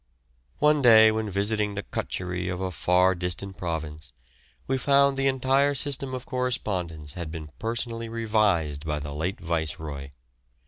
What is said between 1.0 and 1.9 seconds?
when visiting the